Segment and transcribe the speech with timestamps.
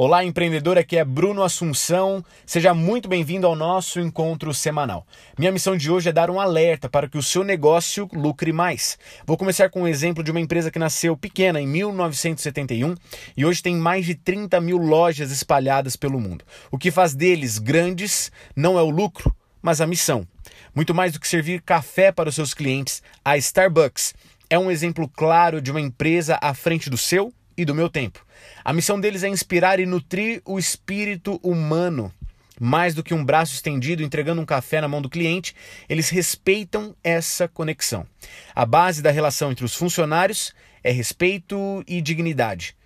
[0.00, 2.24] Olá, empreendedor, aqui é Bruno Assunção.
[2.46, 5.04] Seja muito bem-vindo ao nosso encontro semanal.
[5.36, 8.96] Minha missão de hoje é dar um alerta para que o seu negócio lucre mais.
[9.26, 12.94] Vou começar com um exemplo de uma empresa que nasceu pequena em 1971
[13.36, 16.44] e hoje tem mais de 30 mil lojas espalhadas pelo mundo.
[16.70, 20.24] O que faz deles grandes não é o lucro, mas a missão.
[20.72, 24.14] Muito mais do que servir café para os seus clientes, a Starbucks
[24.48, 28.24] é um exemplo claro de uma empresa à frente do seu e do meu tempo.
[28.64, 32.12] A missão deles é inspirar e nutrir o espírito humano.
[32.60, 35.54] Mais do que um braço estendido entregando um café na mão do cliente,
[35.88, 38.06] eles respeitam essa conexão.
[38.54, 42.76] A base da relação entre os funcionários é respeito e dignidade.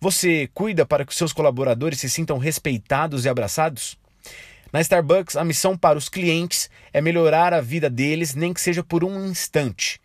[0.00, 3.98] Você cuida para que seus colaboradores se sintam respeitados e abraçados?
[4.72, 8.84] Na Starbucks, a missão para os clientes é melhorar a vida deles, nem que seja
[8.84, 9.98] por um instante.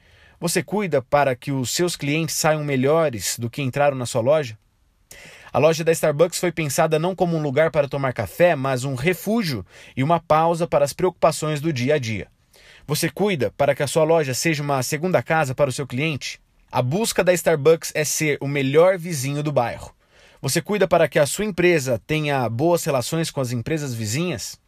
[0.44, 4.60] Você cuida para que os seus clientes saiam melhores do que entraram na sua loja?
[5.54, 8.94] A loja da Starbucks foi pensada não como um lugar para tomar café, mas um
[8.94, 9.66] refúgio
[9.96, 12.28] e uma pausa para as preocupações do dia a dia.
[12.86, 16.42] Você cuida para que a sua loja seja uma segunda casa para o seu cliente?
[16.70, 19.96] A busca da Starbucks é ser o melhor vizinho do bairro.
[20.42, 24.60] Você cuida para que a sua empresa tenha boas relações com as empresas vizinhas?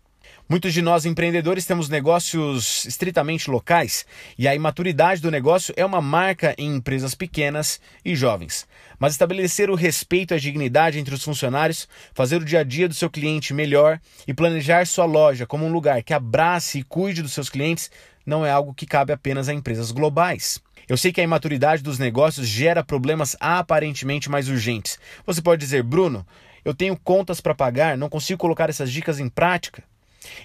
[0.48, 4.06] Muitos de nós empreendedores temos negócios estritamente locais
[4.38, 8.68] e a imaturidade do negócio é uma marca em empresas pequenas e jovens.
[9.00, 12.88] Mas estabelecer o respeito e a dignidade entre os funcionários, fazer o dia a dia
[12.88, 17.24] do seu cliente melhor e planejar sua loja como um lugar que abrace e cuide
[17.24, 17.90] dos seus clientes
[18.24, 20.62] não é algo que cabe apenas a empresas globais.
[20.88, 25.00] Eu sei que a imaturidade dos negócios gera problemas aparentemente mais urgentes.
[25.26, 26.24] Você pode dizer, Bruno,
[26.64, 29.84] eu tenho contas para pagar, não consigo colocar essas dicas em prática.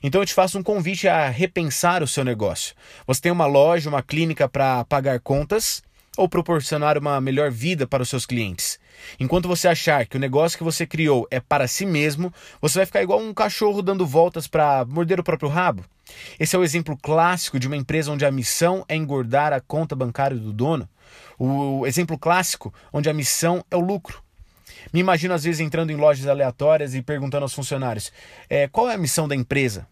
[0.03, 2.75] Então eu te faço um convite a repensar o seu negócio.
[3.06, 5.83] Você tem uma loja, uma clínica para pagar contas
[6.17, 8.78] ou proporcionar uma melhor vida para os seus clientes.
[9.19, 12.86] Enquanto você achar que o negócio que você criou é para si mesmo, você vai
[12.86, 15.84] ficar igual um cachorro dando voltas para morder o próprio rabo.
[16.39, 19.95] Esse é o exemplo clássico de uma empresa onde a missão é engordar a conta
[19.95, 20.89] bancária do dono.
[21.39, 24.23] O exemplo clássico onde a missão é o lucro.
[24.92, 28.12] Me imagino às vezes entrando em lojas aleatórias e perguntando aos funcionários:
[28.48, 29.86] é, qual é a missão da empresa?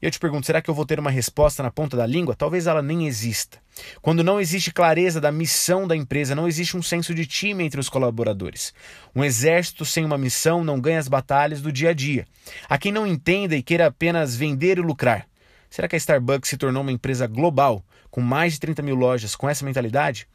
[0.00, 2.36] Eu te pergunto, será que eu vou ter uma resposta na ponta da língua?
[2.36, 3.58] Talvez ela nem exista.
[4.02, 7.80] Quando não existe clareza da missão da empresa, não existe um senso de time entre
[7.80, 8.74] os colaboradores.
[9.14, 12.26] Um exército sem uma missão não ganha as batalhas do dia a dia.
[12.68, 15.26] Há quem não entenda e queira apenas vender e lucrar.
[15.70, 19.34] Será que a Starbucks se tornou uma empresa global, com mais de 30 mil lojas,
[19.34, 20.28] com essa mentalidade?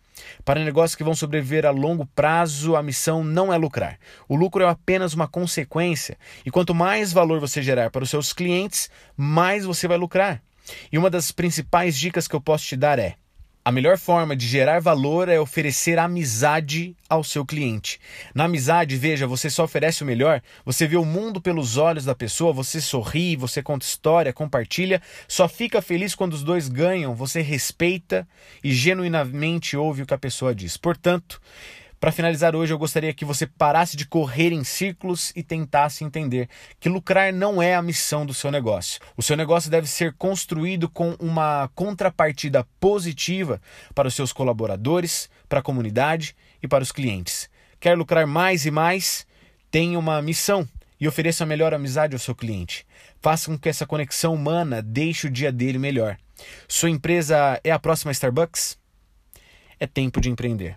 [0.43, 3.97] Para negócios que vão sobreviver a longo prazo, a missão não é lucrar.
[4.27, 6.17] O lucro é apenas uma consequência.
[6.45, 10.41] E quanto mais valor você gerar para os seus clientes, mais você vai lucrar.
[10.91, 13.15] E uma das principais dicas que eu posso te dar é:
[13.63, 17.99] a melhor forma de gerar valor é oferecer amizade ao seu cliente.
[18.33, 22.15] Na amizade, veja, você só oferece o melhor, você vê o mundo pelos olhos da
[22.15, 27.41] pessoa, você sorri, você conta história, compartilha, só fica feliz quando os dois ganham, você
[27.41, 28.27] respeita
[28.63, 30.75] e genuinamente ouve o que a pessoa diz.
[30.75, 31.39] Portanto,
[32.01, 36.49] para finalizar hoje, eu gostaria que você parasse de correr em círculos e tentasse entender
[36.79, 38.99] que lucrar não é a missão do seu negócio.
[39.15, 43.61] O seu negócio deve ser construído com uma contrapartida positiva
[43.93, 47.47] para os seus colaboradores, para a comunidade e para os clientes.
[47.79, 49.27] Quer lucrar mais e mais?
[49.69, 50.67] Tenha uma missão
[50.99, 52.83] e ofereça a melhor amizade ao seu cliente.
[53.21, 56.17] Faça com que essa conexão humana deixe o dia dele melhor.
[56.67, 58.75] Sua empresa é a próxima Starbucks?
[59.79, 60.69] É tempo de empreender.